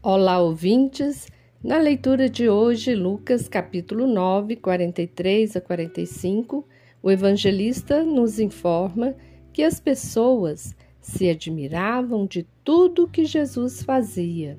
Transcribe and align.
Olá, 0.00 0.40
ouvintes! 0.40 1.26
Na 1.60 1.76
leitura 1.76 2.30
de 2.30 2.48
hoje, 2.48 2.94
Lucas 2.94 3.48
capítulo 3.48 4.06
9, 4.06 4.54
43 4.54 5.56
a 5.56 5.60
45, 5.60 6.64
o 7.02 7.10
evangelista 7.10 8.04
nos 8.04 8.38
informa 8.38 9.16
que 9.52 9.60
as 9.60 9.80
pessoas 9.80 10.72
se 11.00 11.28
admiravam 11.28 12.28
de 12.28 12.46
tudo 12.62 13.08
que 13.08 13.24
Jesus 13.24 13.82
fazia 13.82 14.56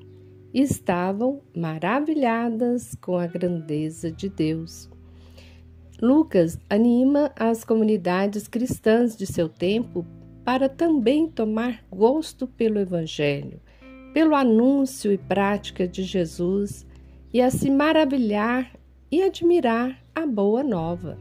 e 0.52 0.60
estavam 0.60 1.40
maravilhadas 1.56 2.94
com 3.00 3.16
a 3.16 3.26
grandeza 3.26 4.12
de 4.12 4.28
Deus. 4.28 4.90
Lucas 6.02 6.58
anima 6.68 7.32
as 7.34 7.64
comunidades 7.64 8.46
cristãs 8.46 9.16
de 9.16 9.26
seu 9.26 9.48
tempo 9.48 10.04
para 10.44 10.68
também 10.68 11.30
tomar 11.30 11.82
gosto 11.90 12.46
pelo 12.46 12.78
Evangelho 12.78 13.58
pelo 14.12 14.34
anúncio 14.34 15.12
e 15.12 15.18
prática 15.18 15.86
de 15.86 16.02
Jesus 16.02 16.86
e 17.32 17.40
a 17.40 17.50
se 17.50 17.70
maravilhar 17.70 18.72
e 19.10 19.22
admirar 19.22 19.98
a 20.14 20.26
boa 20.26 20.62
nova. 20.62 21.16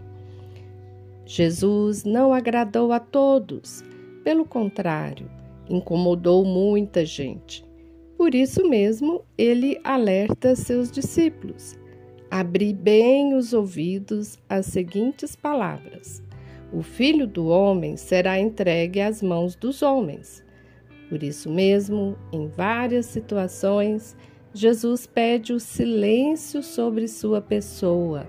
Jesus 1.25 2.03
não 2.03 2.33
agradou 2.33 2.91
a 2.91 2.99
todos, 2.99 3.83
pelo 4.23 4.45
contrário, 4.45 5.29
incomodou 5.69 6.43
muita 6.43 7.05
gente. 7.05 7.63
Por 8.17 8.33
isso 8.33 8.67
mesmo, 8.67 9.23
ele 9.37 9.79
alerta 9.83 10.55
seus 10.55 10.91
discípulos: 10.91 11.77
abri 12.29 12.73
bem 12.73 13.33
os 13.33 13.53
ouvidos 13.53 14.37
às 14.49 14.65
seguintes 14.65 15.35
palavras: 15.35 16.21
O 16.73 16.81
filho 16.81 17.27
do 17.27 17.47
homem 17.47 17.95
será 17.95 18.39
entregue 18.39 18.99
às 18.99 19.21
mãos 19.21 19.55
dos 19.55 19.81
homens. 19.81 20.43
Por 21.09 21.23
isso 21.23 21.49
mesmo, 21.49 22.15
em 22.31 22.47
várias 22.47 23.07
situações, 23.07 24.15
Jesus 24.53 25.07
pede 25.07 25.53
o 25.53 25.59
silêncio 25.59 26.61
sobre 26.61 27.07
sua 27.07 27.41
pessoa. 27.41 28.27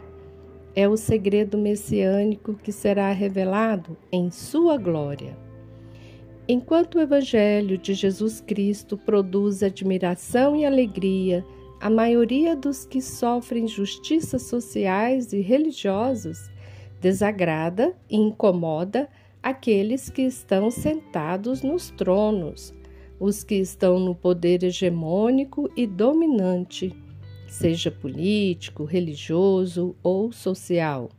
É 0.74 0.88
o 0.88 0.96
segredo 0.96 1.58
messiânico 1.58 2.54
que 2.54 2.72
será 2.72 3.12
revelado 3.12 3.98
em 4.10 4.30
sua 4.30 4.78
glória. 4.78 5.36
Enquanto 6.48 6.96
o 6.96 7.00
Evangelho 7.00 7.76
de 7.76 7.92
Jesus 7.92 8.40
Cristo 8.40 8.96
produz 8.96 9.62
admiração 9.62 10.56
e 10.56 10.64
alegria, 10.64 11.44
a 11.80 11.90
maioria 11.90 12.56
dos 12.56 12.84
que 12.86 13.00
sofrem 13.00 13.64
injustiças 13.64 14.42
sociais 14.42 15.32
e 15.32 15.40
religiosas 15.40 16.50
desagrada 17.00 17.94
e 18.08 18.16
incomoda 18.16 19.08
aqueles 19.42 20.10
que 20.10 20.22
estão 20.22 20.70
sentados 20.70 21.62
nos 21.62 21.90
tronos, 21.90 22.74
os 23.18 23.44
que 23.44 23.56
estão 23.56 23.98
no 23.98 24.14
poder 24.14 24.62
hegemônico 24.62 25.70
e 25.76 25.86
dominante, 25.86 26.94
seja 27.46 27.90
político, 27.90 28.84
religioso 28.84 29.94
ou 30.02 30.32
social. 30.32 31.10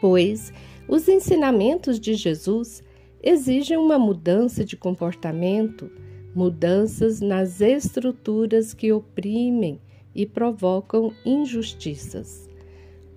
Pois 0.00 0.52
os 0.88 1.08
ensinamentos 1.08 2.00
de 2.00 2.14
Jesus 2.14 2.82
exigem 3.22 3.76
uma 3.76 3.98
mudança 3.98 4.64
de 4.64 4.76
comportamento, 4.76 5.90
mudanças 6.34 7.20
nas 7.20 7.60
estruturas 7.60 8.72
que 8.72 8.92
oprimem 8.92 9.80
e 10.14 10.26
provocam 10.26 11.12
injustiças. 11.24 12.49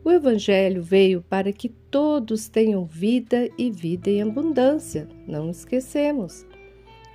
O 0.06 0.12
Evangelho 0.12 0.84
veio 0.84 1.22
para 1.22 1.54
que 1.54 1.70
todos 1.70 2.50
tenham 2.50 2.84
vida 2.84 3.50
e 3.58 3.72
vida 3.72 4.10
em 4.10 4.22
abundância, 4.22 5.08
não 5.26 5.50
esquecemos. 5.50 6.46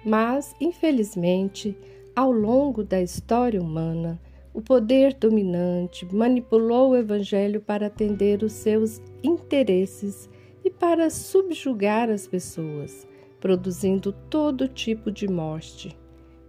Mas, 0.03 0.55
infelizmente, 0.59 1.77
ao 2.17 2.33
longo 2.33 2.83
da 2.83 3.03
história 3.03 3.61
humana, 3.61 4.19
o 4.55 4.63
poder 4.63 5.13
dominante 5.13 6.07
manipulou 6.13 6.91
o 6.91 6.97
Evangelho 6.97 7.61
para 7.61 7.89
atender 7.89 8.43
os 8.43 8.53
seus 8.53 9.03
interesses 9.23 10.29
e 10.65 10.71
para 10.71 11.11
subjugar 11.11 12.09
as 12.09 12.27
pessoas, 12.27 13.07
produzindo 13.39 14.13
todo 14.31 14.67
tipo 14.67 15.13
de 15.13 15.29
morte. 15.29 15.95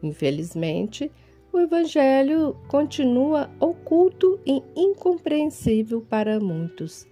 Infelizmente, 0.01 1.11
o 1.51 1.59
Evangelho 1.59 2.55
continua 2.67 3.49
oculto 3.89 4.39
e 4.45 4.61
incompreensível 4.75 5.99
para 5.99 6.39
muitos. 6.39 7.07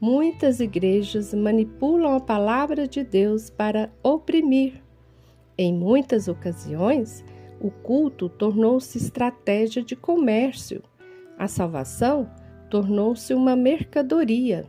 Muitas 0.00 0.58
igrejas 0.58 1.32
manipulam 1.32 2.16
a 2.16 2.20
palavra 2.20 2.88
de 2.88 3.04
Deus 3.04 3.48
para 3.48 3.92
oprimir. 4.02 4.82
Em 5.56 5.72
muitas 5.72 6.26
ocasiões, 6.26 7.24
o 7.60 7.70
culto 7.70 8.28
tornou-se 8.28 8.98
estratégia 8.98 9.84
de 9.84 9.94
comércio. 9.94 10.82
A 11.38 11.46
salvação 11.46 12.28
tornou-se 12.68 13.32
uma 13.32 13.54
mercadoria. 13.54 14.66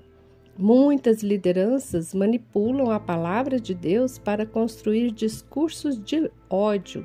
Muitas 0.56 1.24
lideranças 1.24 2.14
manipulam 2.14 2.92
a 2.92 3.00
palavra 3.00 3.60
de 3.60 3.74
Deus 3.74 4.20
para 4.20 4.46
construir 4.46 5.10
discursos 5.10 6.00
de 6.00 6.30
ódio, 6.52 7.04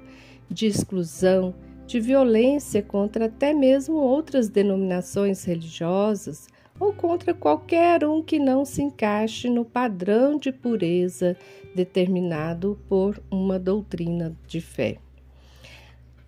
de 0.51 0.67
exclusão, 0.67 1.55
de 1.93 2.01
violência 2.01 2.83
contra 2.83 3.27
até 3.27 3.53
mesmo 3.53 3.97
outras 3.97 4.49
denominações 4.49 5.45
religiosas 5.45 6.49
ou 6.81 6.95
contra 6.95 7.35
qualquer 7.35 8.03
um 8.03 8.23
que 8.23 8.39
não 8.39 8.65
se 8.65 8.81
encaixe 8.81 9.51
no 9.51 9.63
padrão 9.63 10.39
de 10.39 10.51
pureza 10.51 11.37
determinado 11.77 12.81
por 12.89 13.23
uma 13.31 13.59
doutrina 13.59 14.35
de 14.47 14.59
fé. 14.59 14.97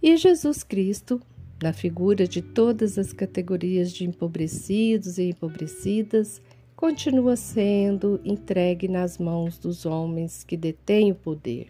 E 0.03 0.15
Jesus 0.19 0.63
Cristo, 0.63 1.19
na 1.63 1.73
figura 1.73 2.29
de 2.29 2.43
todas 2.43 2.99
as 2.99 3.15
categorias 3.15 3.91
de 3.91 4.05
empobrecidos 4.05 5.17
e 5.17 5.31
empobrecidas, 5.31 6.43
continua 6.77 7.37
sendo 7.37 8.21
entregue 8.23 8.87
nas 8.87 9.17
mãos 9.17 9.57
dos 9.57 9.87
homens 9.87 10.45
que 10.45 10.59
detêm 10.59 11.11
o 11.11 11.15
poder. 11.15 11.69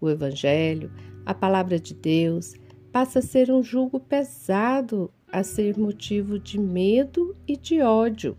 O 0.00 0.10
Evangelho, 0.10 0.90
a 1.24 1.32
Palavra 1.32 1.78
de 1.78 1.94
Deus, 1.94 2.54
passa 2.92 3.20
a 3.20 3.22
ser 3.22 3.50
um 3.50 3.62
jugo 3.62 4.00
pesado, 4.00 5.10
a 5.30 5.42
ser 5.42 5.78
motivo 5.78 6.38
de 6.38 6.58
medo 6.58 7.36
e 7.46 7.56
de 7.56 7.80
ódio. 7.80 8.36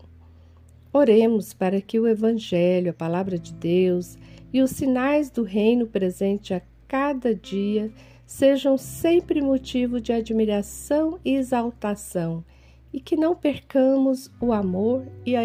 Oremos 0.92 1.54
para 1.54 1.80
que 1.80 1.98
o 1.98 2.06
Evangelho, 2.06 2.90
a 2.90 2.94
Palavra 2.94 3.38
de 3.38 3.52
Deus 3.54 4.18
e 4.52 4.60
os 4.60 4.70
sinais 4.70 5.30
do 5.30 5.42
Reino 5.42 5.86
presente 5.86 6.52
a 6.52 6.60
cada 6.86 7.34
dia 7.34 7.90
sejam 8.26 8.76
sempre 8.76 9.40
motivo 9.40 10.00
de 10.00 10.12
admiração 10.12 11.18
e 11.24 11.34
exaltação 11.34 12.44
e 12.92 13.00
que 13.00 13.16
não 13.16 13.34
percamos 13.34 14.30
o 14.40 14.52
amor 14.52 15.06
e 15.24 15.34
a, 15.34 15.42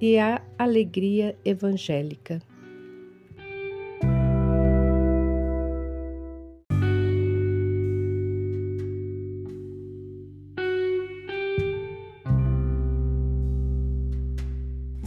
e 0.00 0.18
a 0.18 0.40
alegria 0.56 1.36
evangélica. 1.44 2.40